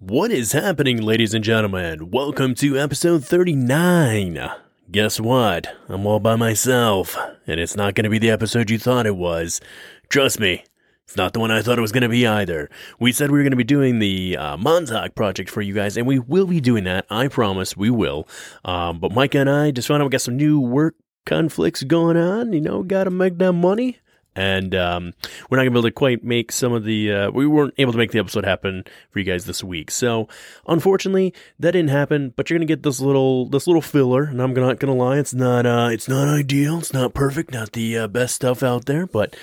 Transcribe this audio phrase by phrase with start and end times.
[0.00, 2.12] What is happening, ladies and gentlemen?
[2.12, 4.48] Welcome to episode 39.
[4.92, 5.66] Guess what?
[5.88, 7.16] I'm all by myself,
[7.48, 9.60] and it's not going to be the episode you thought it was.
[10.08, 10.62] Trust me,
[11.02, 12.70] it's not the one I thought it was going to be either.
[13.00, 15.96] We said we were going to be doing the uh, Montauk project for you guys,
[15.96, 17.04] and we will be doing that.
[17.10, 18.28] I promise we will.
[18.64, 20.94] Um, but Micah and I just found out we got some new work
[21.26, 22.52] conflicts going on.
[22.52, 23.98] You know, got to make that money
[24.38, 25.14] and um,
[25.50, 27.92] we're not gonna be able to quite make some of the uh, we weren't able
[27.92, 29.90] to make the episode happen for you guys this week.
[29.90, 30.28] So
[30.66, 34.54] unfortunately that didn't happen but you're gonna get this little this little filler and i'm
[34.54, 38.06] not gonna lie it's not uh it's not ideal it's not perfect not the uh,
[38.06, 39.36] best stuff out there but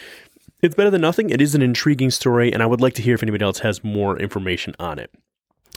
[0.61, 1.29] it's better than nothing.
[1.29, 3.83] It is an intriguing story and i would like to hear if anybody else has
[3.83, 5.11] more information on it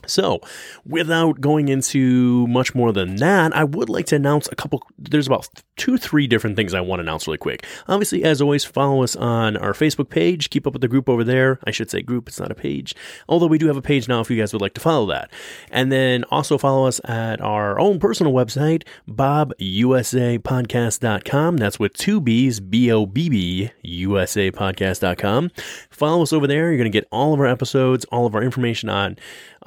[0.09, 0.41] so,
[0.87, 4.83] without going into much more than that, I would like to announce a couple.
[4.99, 7.65] There's about two, three different things I want to announce really quick.
[7.87, 10.51] Obviously, as always, follow us on our Facebook page.
[10.51, 11.61] Keep up with the group over there.
[11.65, 12.95] I should say group, it's not a page.
[13.29, 15.31] Although we do have a page now if you guys would like to follow that.
[15.71, 21.57] And then also follow us at our own personal website, bobusapodcast.com.
[21.57, 25.51] That's with two B's, B O B B, usapodcast.com.
[25.91, 26.69] Follow us over there.
[26.69, 29.17] You're going to get all of our episodes, all of our information on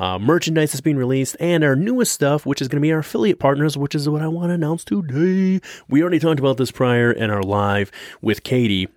[0.01, 2.99] uh, merchandise that's being released, and our newest stuff, which is going to be our
[2.99, 5.61] affiliate partners, which is what I want to announce today.
[5.87, 8.87] We already talked about this prior in our live with Katie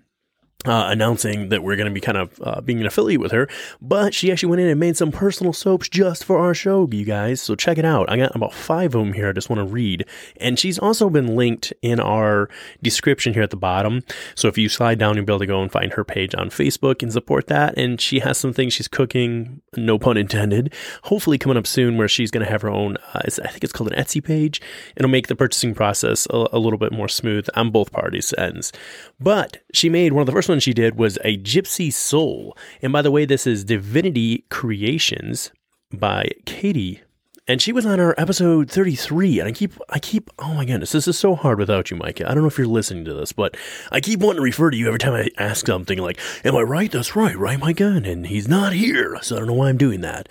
[0.65, 3.49] uh, announcing that we're going to be kind of uh, being an affiliate with her,
[3.81, 7.05] but she actually went in and made some personal soaps just for our show, you
[7.05, 7.41] guys.
[7.41, 8.11] So check it out.
[8.11, 9.29] I got about five of them here.
[9.29, 10.07] I just want to read.
[10.41, 12.49] And she's also been linked in our
[12.83, 14.03] description here at the bottom.
[14.35, 16.51] So if you slide down, you'll be able to go and find her page on
[16.51, 17.77] Facebook and support that.
[17.77, 20.73] And she has some things she's cooking, no pun intended,
[21.05, 23.73] hopefully coming up soon where she's going to have her own, uh, I think it's
[23.73, 24.61] called an Etsy page.
[24.97, 28.73] It'll make the purchasing process a, a little bit more smooth on both parties' ends.
[29.21, 32.57] But she made one of the first ones she did was a Gypsy Soul.
[32.83, 35.53] And by the way, this is Divinity Creations
[35.93, 37.03] by Katie.
[37.47, 39.41] And she was on our episode 33.
[39.41, 42.29] And I keep, I keep, oh my goodness, this is so hard without you, Micah.
[42.29, 43.57] I don't know if you're listening to this, but
[43.93, 46.63] I keep wanting to refer to you every time I ask something like, Am I
[46.63, 46.91] right?
[46.91, 48.01] That's right, right, Micah?
[48.03, 49.19] And he's not here.
[49.21, 50.29] So I don't know why I'm doing that.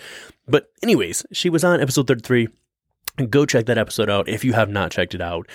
[0.47, 2.47] But, anyways, she was on episode 33
[3.29, 5.47] go check that episode out if you have not checked it out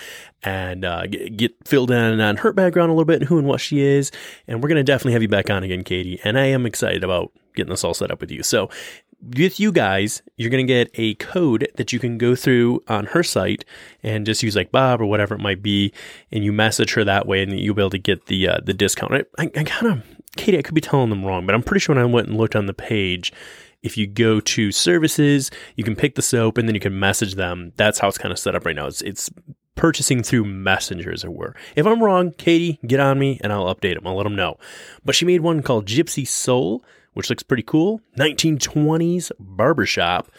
[0.43, 3.47] and uh, get, get, filled in on her background a little bit and who and
[3.47, 4.11] what she is.
[4.47, 7.03] And we're going to definitely have you back on again katie and i am excited
[7.03, 8.43] about getting this all set up with you.
[8.43, 8.69] So
[9.35, 13.05] with you guys you're going to get a code that you can go through on
[13.07, 13.65] her site
[14.01, 15.91] and just use like bob or whatever it might be
[16.31, 18.73] and you message her that way and you'll be able to get the uh, the
[18.73, 19.13] discount.
[19.13, 20.03] I, I, I kind of
[20.37, 22.37] katie i could be telling them wrong but i'm pretty sure when i went and
[22.37, 23.33] looked on the page
[23.81, 27.35] if you go to services, you can pick the soap and then you can message
[27.35, 27.71] them.
[27.77, 28.87] That's how it's kind of set up right now.
[28.87, 29.29] It's it's
[29.75, 31.55] purchasing through Messenger, as it were.
[31.75, 34.05] If I'm wrong, Katie, get on me and I'll update them.
[34.05, 34.57] I'll let them know.
[35.05, 38.01] But she made one called Gypsy Soul, which looks pretty cool.
[38.17, 40.29] 1920s barbershop.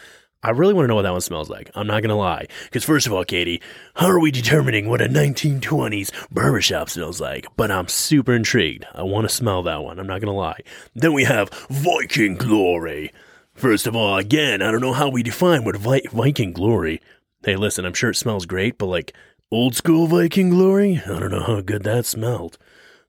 [0.43, 1.71] I really want to know what that one smells like.
[1.75, 2.47] I'm not going to lie.
[2.65, 3.61] Because, first of all, Katie,
[3.95, 7.47] how are we determining what a 1920s barbershop smells like?
[7.57, 8.87] But I'm super intrigued.
[8.95, 9.99] I want to smell that one.
[9.99, 10.61] I'm not going to lie.
[10.95, 13.13] Then we have Viking Glory.
[13.61, 16.99] First of all, again, I don't know how we define what Vi- Viking glory.
[17.45, 19.13] Hey, listen, I'm sure it smells great, but like
[19.51, 22.57] old school Viking glory, I don't know how good that smelled.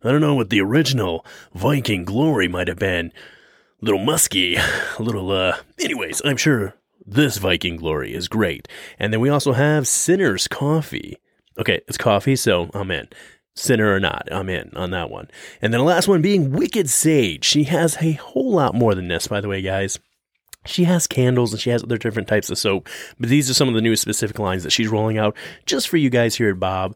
[0.03, 3.13] I don't know what the original Viking glory might have been.
[3.81, 4.65] A little musky, a
[4.99, 6.75] little, uh, anyways, I'm sure
[7.05, 8.67] this Viking glory is great.
[8.99, 11.15] And then we also have Sinner's Coffee.
[11.59, 13.07] Okay, it's coffee, so I'm in.
[13.55, 15.29] Sinner or not, I'm in on that one.
[15.61, 17.45] And then the last one being Wicked Sage.
[17.45, 19.97] She has a whole lot more than this, by the way, guys.
[20.65, 22.87] She has candles and she has other different types of soap,
[23.19, 25.35] but these are some of the new specific lines that she's rolling out
[25.65, 26.95] just for you guys here at Bob.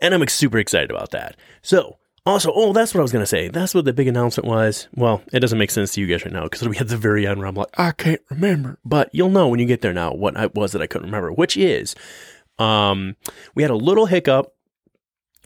[0.00, 1.36] And I'm super excited about that.
[1.60, 3.48] So, also, oh, that's what I was going to say.
[3.48, 4.88] That's what the big announcement was.
[4.94, 7.26] Well, it doesn't make sense to you guys right now because be at the very
[7.26, 8.78] end where I'm like, I can't remember.
[8.84, 11.32] But you'll know when you get there now what it was that I couldn't remember,
[11.32, 11.96] which is
[12.58, 13.16] um,
[13.54, 14.54] we had a little hiccup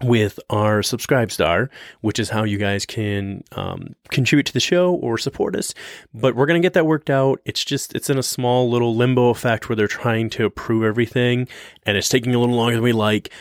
[0.03, 1.69] with our SubscribeStar,
[2.03, 5.73] which is how you guys can um, contribute to the show or support us.
[6.12, 7.41] But we're to get that worked out.
[7.45, 11.48] It's just, it's in a small little limbo effect where they're trying to approve everything
[11.84, 13.33] and it's taking a little longer than we like,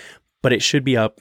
[0.42, 1.20] but it should be up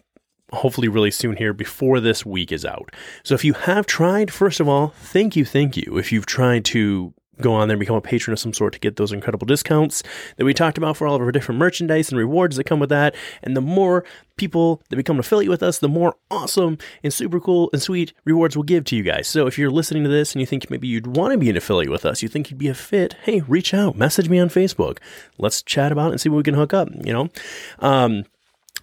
[0.53, 2.95] hopefully really soon here before this week is out.
[3.25, 5.99] So if you have tried, first of all, thank you, thank you.
[5.99, 8.79] If you've tried to go on there and become a patron of some sort to
[8.79, 10.03] get those incredible discounts
[10.37, 12.91] that we talked about for all of our different merchandise and rewards that come with
[12.91, 13.15] that.
[13.43, 14.05] And the more
[14.37, 18.13] people that become an affiliate with us, the more awesome and super cool and sweet
[18.25, 19.29] rewards we'll give to you guys.
[19.29, 21.57] So if you're listening to this and you think maybe you'd want to be an
[21.57, 24.49] affiliate with us, you think you'd be a fit, hey, reach out, message me on
[24.49, 24.99] Facebook.
[25.39, 27.29] Let's chat about it and see what we can hook up, you know?
[27.79, 28.25] Um,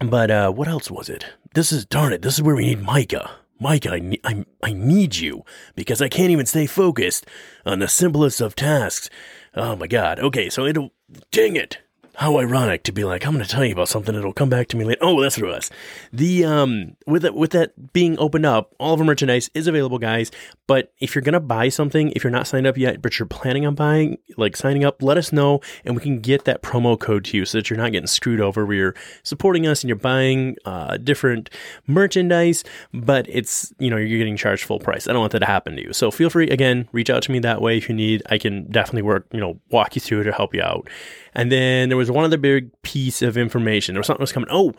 [0.00, 1.26] but uh, what else was it?
[1.54, 3.30] This is, darn it, this is where we need Micah.
[3.62, 5.44] Mike, I, I, I need you
[5.76, 7.26] because I can't even stay focused
[7.64, 9.08] on the simplest of tasks.
[9.54, 10.18] Oh my god.
[10.18, 10.90] Okay, so it'll
[11.30, 11.78] dang it.
[12.16, 14.14] How ironic to be like, I'm going to tell you about something.
[14.14, 15.00] It'll come back to me later.
[15.02, 15.70] Oh, that's what it was.
[16.12, 19.98] The um, with it, with that being opened up, all of our merchandise is available,
[19.98, 20.30] guys.
[20.66, 23.66] But if you're gonna buy something, if you're not signed up yet, but you're planning
[23.66, 27.24] on buying, like signing up, let us know, and we can get that promo code
[27.26, 28.66] to you, so that you're not getting screwed over.
[28.66, 31.48] Where you're supporting us and you're buying uh, different
[31.86, 32.62] merchandise,
[32.92, 35.08] but it's you know you're getting charged full price.
[35.08, 35.92] I don't want that to happen to you.
[35.94, 38.22] So feel free again, reach out to me that way if you need.
[38.28, 40.88] I can definitely work, you know, walk you through to help you out.
[41.34, 43.96] And then there was one other big piece of information.
[43.96, 44.48] Was something was coming.
[44.50, 44.72] Oh,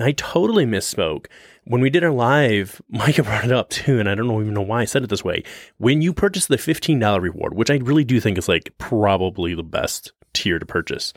[0.00, 1.26] I totally misspoke.
[1.64, 4.62] When we did our live, Micah brought it up too, and I don't even know
[4.62, 5.42] why I said it this way.
[5.78, 9.62] When you purchase the $15 reward, which I really do think is like probably the
[9.62, 11.12] best tier to purchase,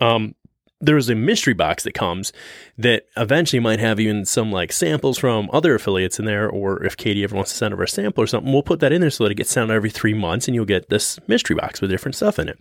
[0.00, 0.34] um,
[0.80, 2.32] there's a mystery box that comes
[2.76, 6.96] that eventually might have even some like samples from other affiliates in there, or if
[6.96, 9.10] Katie ever wants to send over a sample or something, we'll put that in there
[9.10, 11.80] so that it gets sent out every three months and you'll get this mystery box
[11.80, 12.58] with different stuff in it.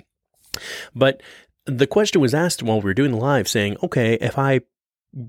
[0.96, 1.22] But
[1.66, 4.62] the question was asked while we were doing the live saying, okay, if I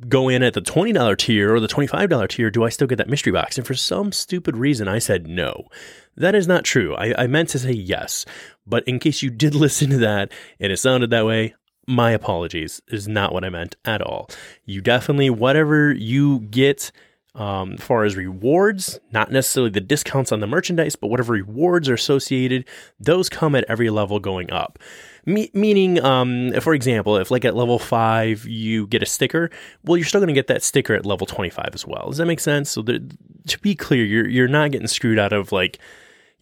[0.09, 3.09] go in at the $20 tier or the $25 tier, do I still get that
[3.09, 3.59] mystery box?
[3.59, 5.69] And for some stupid reason, I said no.
[6.17, 6.95] That is not true.
[6.95, 8.25] I, I meant to say yes.
[8.67, 11.55] But in case you did listen to that and it sounded that way,
[11.87, 14.31] my apologies is not what I meant at all.
[14.65, 16.91] You definitely, whatever you get
[17.35, 21.89] um, as far as rewards, not necessarily the discounts on the merchandise, but whatever rewards
[21.89, 22.65] are associated,
[23.01, 24.79] those come at every level going up.
[25.27, 29.51] Me- meaning, um, for example, if like at level five you get a sticker,
[29.85, 32.09] well, you're still going to get that sticker at level 25 as well.
[32.09, 32.71] Does that make sense?
[32.71, 33.03] So the,
[33.49, 35.79] to be clear, you're you're not getting screwed out of like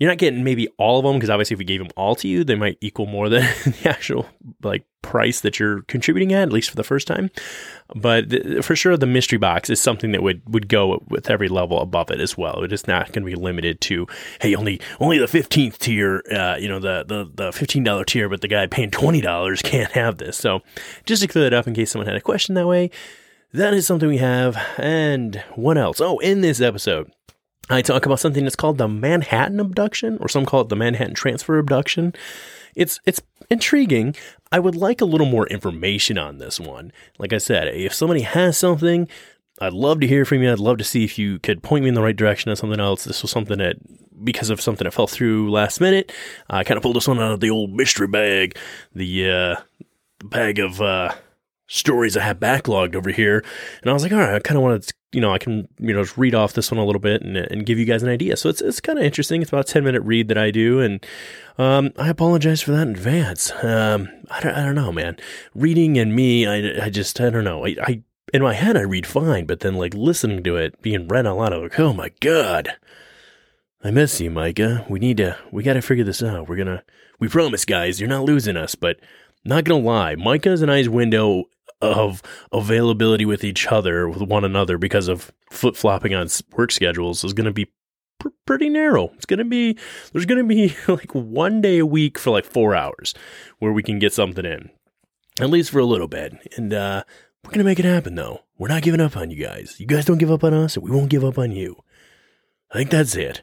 [0.02, 2.26] you're not getting maybe all of them because obviously if we gave them all to
[2.26, 4.26] you, they might equal more than the actual
[4.60, 7.30] like price that you're contributing at, at least for the first time.
[7.94, 11.80] But for sure, the mystery box is something that would, would go with every level
[11.80, 12.64] above it as well.
[12.64, 14.08] It is not going to be limited to
[14.40, 18.28] hey only only the fifteenth tier, uh, you know the the the fifteen dollar tier,
[18.28, 20.36] but the guy paying twenty dollars can't have this.
[20.36, 20.62] So
[21.06, 22.90] just to clear that up in case someone had a question that way.
[23.54, 24.56] That is something we have.
[24.78, 26.00] And what else?
[26.00, 27.12] Oh, in this episode,
[27.70, 31.14] I talk about something that's called the Manhattan abduction, or some call it the Manhattan
[31.14, 32.14] transfer abduction.
[32.74, 33.20] It's it's
[33.50, 34.14] intriguing.
[34.50, 36.92] I would like a little more information on this one.
[37.18, 39.08] Like I said, if somebody has something,
[39.60, 40.50] I'd love to hear from you.
[40.50, 42.80] I'd love to see if you could point me in the right direction on something
[42.80, 43.04] else.
[43.04, 43.76] This was something that,
[44.24, 46.12] because of something that fell through last minute,
[46.50, 48.56] I kind of pulled this one out of the old mystery bag,
[48.94, 49.56] the uh,
[50.24, 51.12] bag of uh,
[51.72, 53.42] stories I have backlogged over here.
[53.80, 55.68] And I was like, all right, I kind of want to, you know, I can,
[55.78, 58.02] you know, just read off this one a little bit and, and give you guys
[58.02, 58.36] an idea.
[58.36, 59.40] So it's, it's kind of interesting.
[59.40, 60.80] It's about a 10 minute read that I do.
[60.80, 61.04] And,
[61.56, 63.50] um, I apologize for that in advance.
[63.62, 65.16] Um, I don't, I don't know, man.
[65.54, 67.64] Reading and me, I, I just, I don't know.
[67.64, 68.02] I, I,
[68.34, 71.38] in my head, I read fine, but then like listening to it being read out
[71.38, 72.68] loud, I'm like, oh my God.
[73.82, 74.84] I miss you, Micah.
[74.90, 76.48] We need to, we got to figure this out.
[76.48, 76.84] We're gonna,
[77.18, 79.00] we promise, guys, you're not losing us, but
[79.44, 81.46] not gonna lie, Micah's and I's window
[81.82, 87.24] of availability with each other, with one another, because of flip flopping on work schedules
[87.24, 87.70] is going to be
[88.18, 89.10] pr- pretty narrow.
[89.14, 89.76] It's going to be,
[90.12, 93.14] there's going to be like one day a week for like four hours
[93.58, 94.70] where we can get something in,
[95.40, 96.34] at least for a little bit.
[96.56, 97.04] And, uh,
[97.44, 98.42] we're going to make it happen though.
[98.56, 99.74] We're not giving up on you guys.
[99.80, 101.76] You guys don't give up on us, and we won't give up on you.
[102.70, 103.42] I think that's it.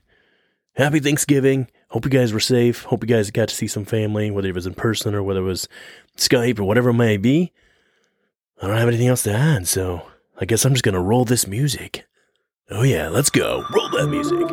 [0.76, 1.68] Happy Thanksgiving.
[1.90, 2.84] Hope you guys were safe.
[2.84, 5.42] Hope you guys got to see some family, whether it was in person or whether
[5.42, 5.68] it was
[6.16, 7.52] Skype or whatever it may be.
[8.62, 10.04] I don't have anything else to add, so
[10.40, 12.06] I guess I'm just gonna roll this music.
[12.70, 13.66] Oh yeah, let's go.
[13.74, 14.48] Roll that music.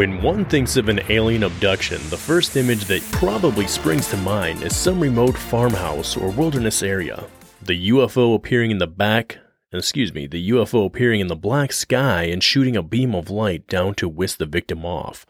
[0.00, 4.62] When one thinks of an alien abduction, the first image that probably springs to mind
[4.62, 7.26] is some remote farmhouse or wilderness area.
[7.60, 9.36] The UFO appearing in the back,
[9.70, 13.66] excuse me, the UFO appearing in the black sky and shooting a beam of light
[13.66, 15.26] down to whisk the victim off.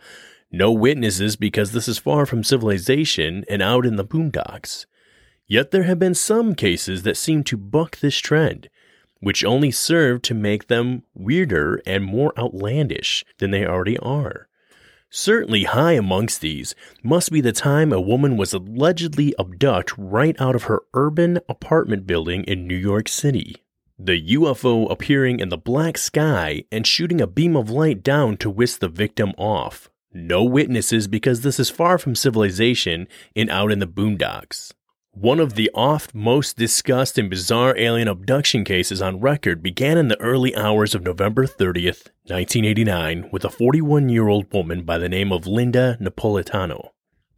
[0.53, 4.87] No witnesses because this is far from civilization and out in the boondocks.
[5.49, 8.69] Yet there have been some cases that seem to buck this trend,
[9.19, 14.47] which only serve to make them weirder and more outlandish than they already are.
[15.13, 20.55] Certainly high amongst these must be the time a woman was allegedly abducted right out
[20.55, 23.57] of her urban apartment building in New York City.
[23.99, 28.49] The UFO appearing in the black sky and shooting a beam of light down to
[28.49, 29.91] whisk the victim off.
[30.13, 34.73] No witnesses because this is far from civilization and out in the boondocks.
[35.13, 40.07] One of the oft most discussed and bizarre alien abduction cases on record began in
[40.07, 45.09] the early hours of November 30th, 1989, with a 41 year old woman by the
[45.09, 46.91] name of Linda Napolitano,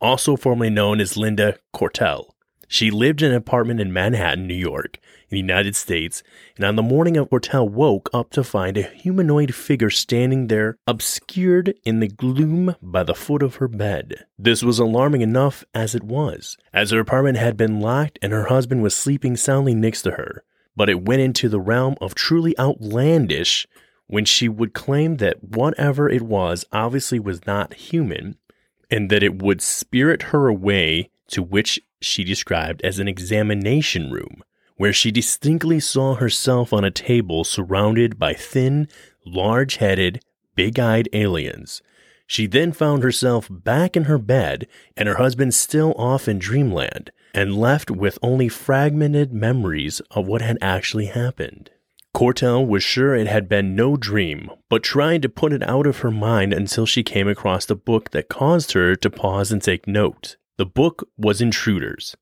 [0.03, 2.35] also formerly known as Linda Cortell.
[2.69, 4.99] She lived in an apartment in Manhattan, New York,
[5.33, 6.23] the United States,
[6.57, 10.77] and on the morning of Cortell woke up to find a humanoid figure standing there,
[10.87, 14.27] obscured in the gloom by the foot of her bed.
[14.39, 18.45] This was alarming enough as it was, as her apartment had been locked and her
[18.45, 20.45] husband was sleeping soundly next to her.
[20.77, 23.67] But it went into the realm of truly outlandish
[24.07, 28.37] when she would claim that whatever it was obviously was not human,
[28.91, 34.43] and that it would spirit her away to which she described as an examination room,
[34.77, 38.89] where she distinctly saw herself on a table surrounded by thin,
[39.25, 40.23] large headed,
[40.55, 41.83] big eyed aliens.
[42.27, 47.11] She then found herself back in her bed and her husband still off in dreamland,
[47.35, 51.71] and left with only fragmented memories of what had actually happened.
[52.15, 55.99] Cortell was sure it had been no dream, but tried to put it out of
[55.99, 59.87] her mind until she came across the book that caused her to pause and take
[59.87, 60.37] note.
[60.59, 62.15] The book was Intruders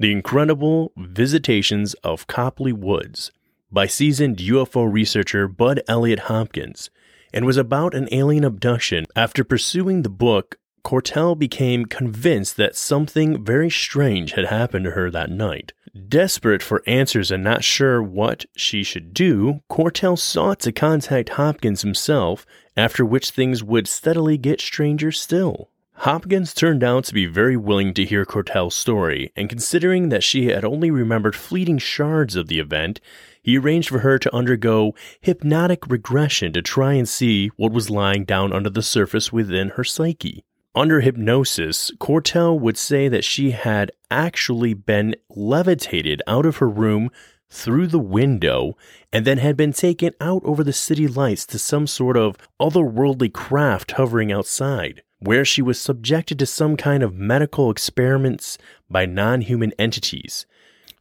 [0.00, 3.30] The Incredible Visitations of Copley Woods
[3.70, 6.88] by seasoned UFO researcher Budd Elliott Hopkins
[7.34, 9.04] and was about an alien abduction.
[9.14, 15.10] After pursuing the book, Cortell became convinced that something very strange had happened to her
[15.10, 15.74] that night.
[16.08, 21.82] Desperate for answers and not sure what she should do, Cortell sought to contact Hopkins
[21.82, 25.68] himself, after which things would steadily get stranger still.
[26.04, 30.46] Hopkins turned out to be very willing to hear Cortell's story, and considering that she
[30.46, 33.02] had only remembered fleeting shards of the event,
[33.42, 38.24] he arranged for her to undergo hypnotic regression to try and see what was lying
[38.24, 40.42] down under the surface within her psyche.
[40.74, 47.10] Under hypnosis, Cortell would say that she had actually been levitated out of her room
[47.50, 48.74] through the window
[49.12, 53.30] and then had been taken out over the city lights to some sort of otherworldly
[53.30, 58.58] craft hovering outside where she was subjected to some kind of medical experiments
[58.90, 60.46] by non human entities.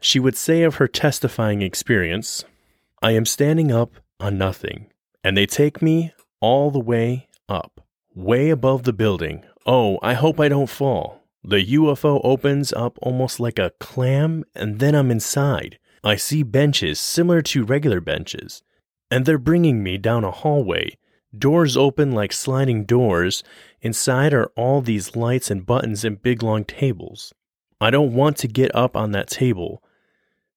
[0.01, 2.45] She would say of her testifying experience,
[3.01, 4.87] I am standing up on nothing,
[5.23, 7.81] and they take me all the way up,
[8.13, 9.43] way above the building.
[9.65, 11.21] Oh, I hope I don't fall.
[11.43, 15.79] The UFO opens up almost like a clam, and then I'm inside.
[16.03, 18.61] I see benches similar to regular benches,
[19.09, 20.97] and they're bringing me down a hallway
[21.37, 23.43] Doors open like sliding doors.
[23.81, 27.33] Inside are all these lights and buttons and big long tables.
[27.79, 29.83] I don't want to get up on that table.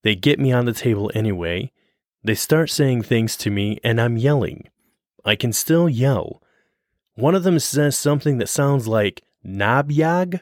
[0.03, 1.71] They get me on the table anyway.
[2.25, 4.69] They start saying things to me, and I'm yelling.
[5.25, 6.43] I can still yell.
[7.15, 10.41] One of them says something that sounds like Nabyag.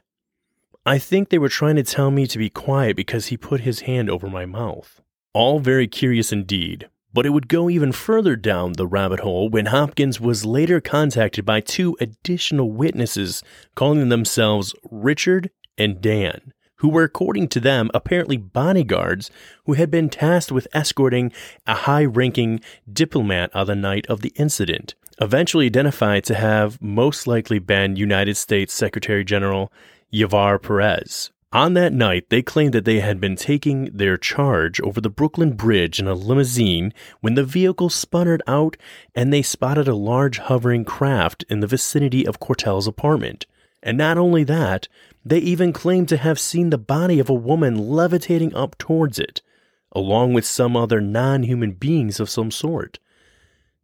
[0.87, 3.81] I think they were trying to tell me to be quiet because he put his
[3.81, 5.01] hand over my mouth.
[5.33, 9.67] All very curious indeed, but it would go even further down the rabbit hole when
[9.67, 13.43] Hopkins was later contacted by two additional witnesses
[13.75, 19.31] calling themselves Richard and Dan, who were, according to them, apparently bodyguards
[19.65, 21.33] who had been tasked with escorting
[21.67, 27.27] a high ranking diplomat on the night of the incident, eventually identified to have most
[27.27, 29.73] likely been United States Secretary General
[30.13, 31.31] Javier Perez.
[31.53, 35.55] On that night, they claimed that they had been taking their charge over the Brooklyn
[35.55, 38.77] Bridge in a limousine when the vehicle sputtered out
[39.17, 43.47] and they spotted a large hovering craft in the vicinity of Cortell's apartment.
[43.83, 44.87] And not only that,
[45.25, 49.43] they even claimed to have seen the body of a woman levitating up towards it,
[49.91, 53.01] along with some other non human beings of some sort.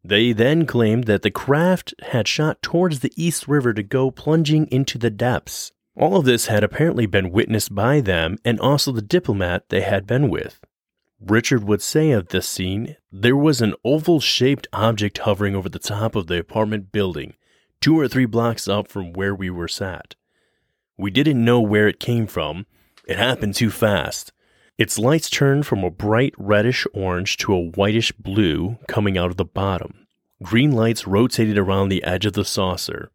[0.05, 4.69] They then claimed that the craft had shot towards the East River to go plunging
[4.69, 5.73] into the depths.
[5.97, 10.07] All of this had apparently been witnessed by them and also the diplomat they had
[10.07, 10.61] been with.
[11.19, 15.79] Richard would say of this scene, there was an oval shaped object hovering over the
[15.79, 17.35] top of the apartment building,
[17.81, 20.15] two or three blocks up from where we were sat.
[20.99, 22.67] We didn't know where it came from.
[23.09, 24.33] It happened too fast.
[24.77, 29.39] Its lights turned from a bright reddish orange to a whitish blue coming out of
[29.39, 30.07] the bottom.
[30.43, 33.11] Green lights rotated around the edge of the saucer.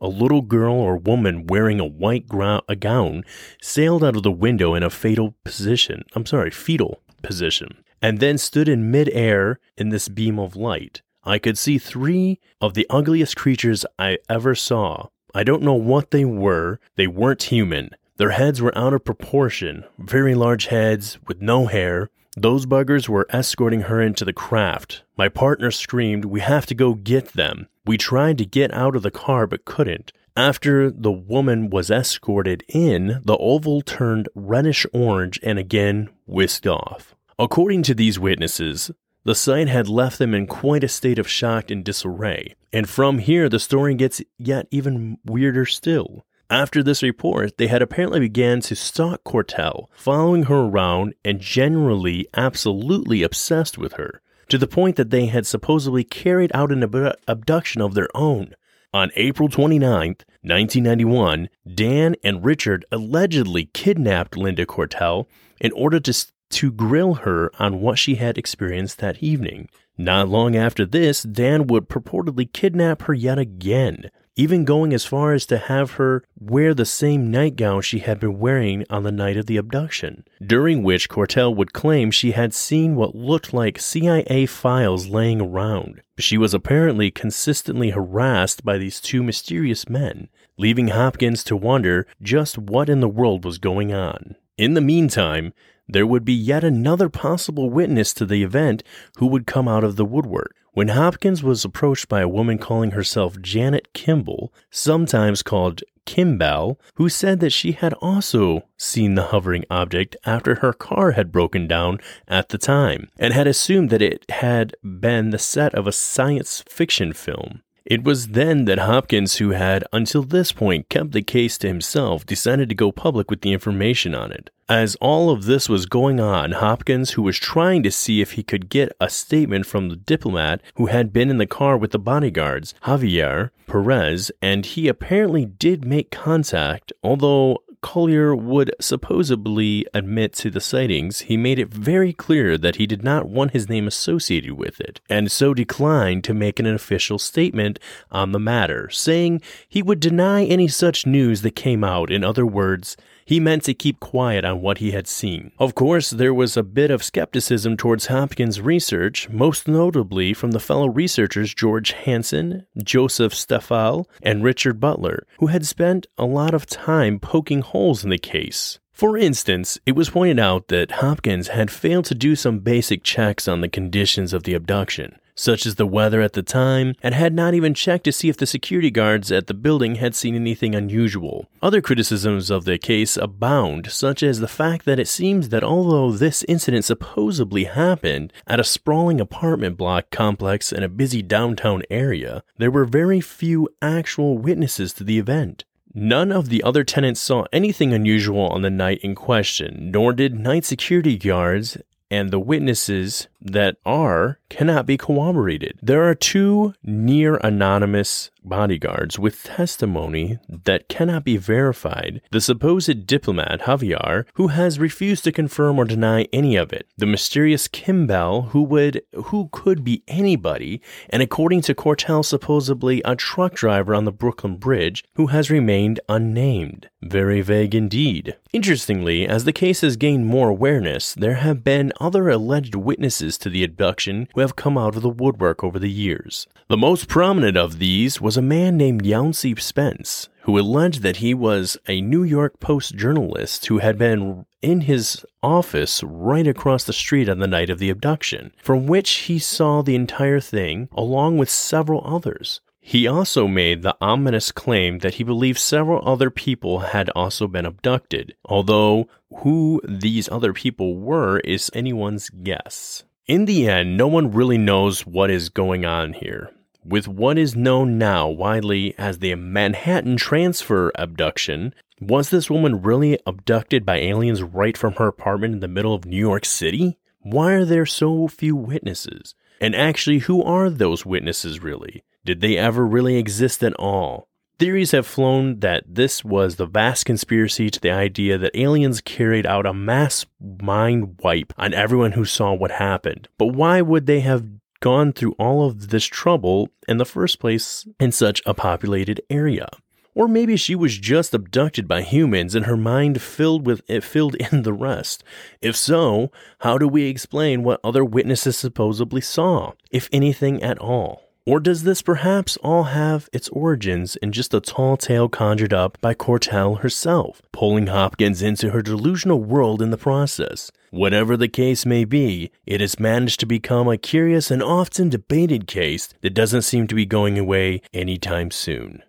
[0.00, 3.24] A little girl or woman wearing a white gro- a gown
[3.60, 6.04] sailed out of the window in a fatal position.
[6.14, 11.02] I'm sorry, fetal position, and then stood in midair in this beam of light.
[11.24, 15.08] I could see three of the ugliest creatures I ever saw.
[15.34, 16.80] I don't know what they were.
[16.96, 17.90] They weren't human.
[18.16, 22.10] Their heads were out of proportion, very large heads with no hair.
[22.36, 25.02] Those buggers were escorting her into the craft.
[25.16, 27.68] My partner screamed, We have to go get them.
[27.86, 30.12] We tried to get out of the car but couldn't.
[30.36, 37.16] After the woman was escorted in, the oval turned reddish orange and again whisked off.
[37.38, 38.92] According to these witnesses,
[39.24, 42.54] the sight had left them in quite a state of shock and disarray.
[42.72, 46.24] And from here, the story gets yet even weirder still.
[46.50, 52.26] After this report, they had apparently began to stalk Cortell, following her around and generally
[52.34, 57.16] absolutely obsessed with her, to the point that they had supposedly carried out an ab-
[57.26, 58.54] abduction of their own.
[58.94, 65.26] On April 29th, 1991, Dan and Richard allegedly kidnapped Linda Cortell
[65.60, 69.68] in order to, to grill her on what she had experienced that evening.
[69.98, 75.32] Not long after this, Dan would purportedly kidnap her yet again, even going as far
[75.32, 79.36] as to have her wear the same nightgown she had been wearing on the night
[79.36, 84.46] of the abduction, during which Cortell would claim she had seen what looked like CIA
[84.46, 86.02] files laying around.
[86.20, 92.58] She was apparently consistently harassed by these two mysterious men, leaving Hopkins to wonder just
[92.58, 94.36] what in the world was going on.
[94.56, 95.52] In the meantime,
[95.88, 98.84] there would be yet another possible witness to the event
[99.16, 100.54] who would come out of the woodwork.
[100.72, 107.08] When Hopkins was approached by a woman calling herself Janet Kimball, sometimes called Kimball, who
[107.08, 111.98] said that she had also seen the hovering object after her car had broken down
[112.26, 116.62] at the time and had assumed that it had been the set of a science
[116.68, 117.62] fiction film.
[117.88, 122.26] It was then that Hopkins, who had until this point kept the case to himself,
[122.26, 124.50] decided to go public with the information on it.
[124.68, 128.42] As all of this was going on, Hopkins, who was trying to see if he
[128.42, 131.98] could get a statement from the diplomat who had been in the car with the
[131.98, 140.50] bodyguards, Javier Perez, and he apparently did make contact, although Cuellar would supposedly admit to
[140.50, 144.52] the sightings, he made it very clear that he did not want his name associated
[144.52, 147.78] with it, and so declined to make an official statement
[148.10, 152.10] on the matter, saying he would deny any such news that came out.
[152.10, 152.96] In other words,
[153.28, 155.52] he meant to keep quiet on what he had seen.
[155.58, 160.58] Of course, there was a bit of skepticism towards Hopkins' research, most notably from the
[160.58, 166.64] fellow researchers George Hansen, Joseph Stefula, and Richard Butler, who had spent a lot of
[166.64, 168.78] time poking holes in the case.
[168.94, 173.46] For instance, it was pointed out that Hopkins had failed to do some basic checks
[173.46, 177.32] on the conditions of the abduction such as the weather at the time, and had
[177.32, 180.74] not even checked to see if the security guards at the building had seen anything
[180.74, 181.48] unusual.
[181.62, 186.10] Other criticisms of the case abound, such as the fact that it seems that although
[186.10, 192.42] this incident supposedly happened at a sprawling apartment block complex in a busy downtown area,
[192.56, 195.64] there were very few actual witnesses to the event.
[195.94, 200.38] None of the other tenants saw anything unusual on the night in question, nor did
[200.38, 201.78] night security guards
[202.10, 205.78] and the witnesses that are cannot be corroborated.
[205.82, 212.20] There are two near anonymous bodyguards with testimony that cannot be verified.
[212.30, 216.88] The supposed diplomat, Javier, who has refused to confirm or deny any of it.
[216.96, 220.80] The mysterious Kimball, who would who could be anybody,
[221.10, 226.00] and according to Cortell, supposedly a truck driver on the Brooklyn Bridge, who has remained
[226.08, 226.88] unnamed.
[227.02, 228.36] Very vague indeed.
[228.52, 233.50] Interestingly, as the case has gained more awareness, there have been other alleged witnesses to
[233.50, 236.46] the abduction who have come out of the woodwork over the years.
[236.68, 241.34] The most prominent of these was a man named Yancey Spence, who alleged that he
[241.34, 246.92] was a New York Post journalist who had been in his office right across the
[246.92, 251.36] street on the night of the abduction, from which he saw the entire thing along
[251.36, 252.60] with several others.
[252.80, 257.66] He also made the ominous claim that he believed several other people had also been
[257.66, 259.08] abducted, although
[259.40, 263.04] who these other people were is anyone's guess.
[263.26, 266.50] In the end, no one really knows what is going on here.
[266.88, 273.18] With what is known now widely as the Manhattan Transfer abduction, was this woman really
[273.26, 276.96] abducted by aliens right from her apartment in the middle of New York City?
[277.20, 279.34] Why are there so few witnesses?
[279.60, 282.04] And actually, who are those witnesses really?
[282.24, 284.28] Did they ever really exist at all?
[284.58, 289.44] Theories have flown that this was the vast conspiracy to the idea that aliens carried
[289.44, 293.28] out a mass mind wipe on everyone who saw what happened.
[293.36, 294.46] But why would they have
[294.80, 299.68] gone through all of this trouble in the first place in such a populated area?
[300.14, 304.34] Or maybe she was just abducted by humans and her mind filled with it filled
[304.34, 305.22] in the rest.
[305.62, 311.27] If so, how do we explain what other witnesses supposedly saw, if anything at all?
[311.48, 315.96] Or does this perhaps all have its origins in just a tall tale conjured up
[316.02, 320.70] by Cortell herself, pulling Hopkins into her delusional world in the process?
[320.90, 325.66] Whatever the case may be, it has managed to become a curious and often debated
[325.66, 329.02] case that doesn't seem to be going away anytime soon.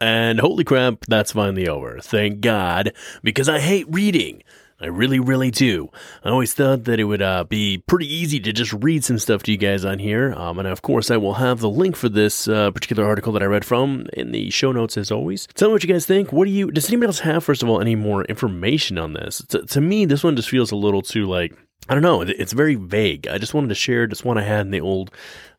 [0.00, 1.98] And holy crap, that's finally over.
[1.98, 2.92] Thank God,
[3.24, 4.44] because I hate reading.
[4.80, 5.88] I really, really do.
[6.24, 9.42] I always thought that it would uh, be pretty easy to just read some stuff
[9.44, 10.32] to you guys on here.
[10.32, 13.42] Um, and of course, I will have the link for this uh, particular article that
[13.42, 15.46] I read from in the show notes as always.
[15.54, 16.32] Tell me what you guys think.
[16.32, 19.42] What do you, does anybody else have, first of all, any more information on this?
[19.48, 21.56] To, to me, this one just feels a little too like,
[21.88, 22.22] I don't know.
[22.22, 23.28] It's very vague.
[23.28, 25.10] I just wanted to share just one I had in the old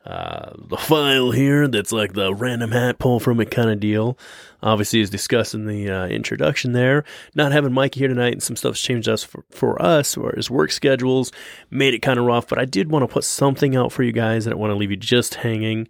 [0.05, 4.17] uh, the file here that's like the random hat pull from it kind of deal.
[4.61, 8.55] Obviously, as discussed in the uh, introduction there, not having Mikey here tonight and some
[8.55, 11.31] stuff's changed us for, for us or his work schedules
[11.69, 12.47] made it kind of rough.
[12.47, 14.45] But I did want to put something out for you guys.
[14.45, 15.87] I don't want to leave you just hanging.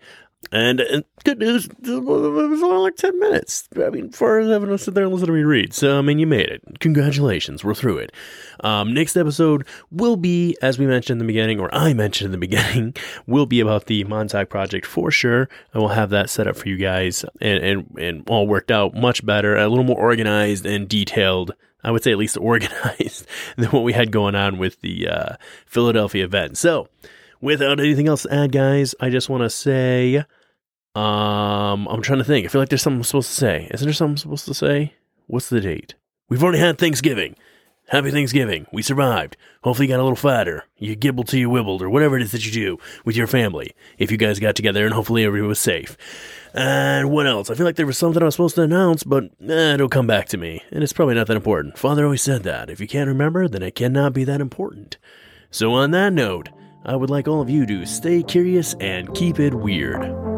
[0.51, 3.67] And, and good news, it was only like 10 minutes.
[3.75, 5.73] I mean, for having to sit there and listen to me read.
[5.73, 6.79] So, I mean, you made it.
[6.79, 8.11] Congratulations, we're through it.
[8.63, 12.31] Um, next episode will be, as we mentioned in the beginning, or I mentioned in
[12.31, 12.95] the beginning,
[13.27, 15.49] will be about the Montauk project for sure.
[15.73, 18.95] I will have that set up for you guys and, and, and all worked out
[18.95, 21.53] much better, a little more organized and detailed
[21.83, 23.27] I would say at least organized
[23.57, 25.35] than what we had going on with the uh,
[25.67, 26.57] Philadelphia event.
[26.57, 26.89] So,
[27.41, 30.17] without anything else to add, guys, I just want to say,
[30.95, 32.45] um, I'm trying to think.
[32.45, 33.69] I feel like there's something I'm supposed to say.
[33.73, 34.93] Isn't there something I'm supposed to say?
[35.27, 35.95] What's the date?
[36.29, 37.35] We've already had Thanksgiving.
[37.89, 38.65] Happy Thanksgiving.
[38.71, 39.37] We survived.
[39.63, 40.63] Hopefully you got a little fatter.
[40.77, 43.75] You gibbled till you wibbled, or whatever it is that you do with your family.
[43.99, 45.95] If you guys got together, and hopefully everyone was safe.
[46.55, 47.51] And what else?
[47.51, 50.07] I feel like there was something I was supposed to announce, but eh, it'll come
[50.07, 50.63] back to me.
[50.71, 51.77] And it's probably not that important.
[51.77, 52.71] Father always said that.
[52.71, 54.97] If you can't remember, then it cannot be that important.
[55.51, 56.49] So on that note,
[56.87, 60.34] I would like all of you to stay curious and keep it weird.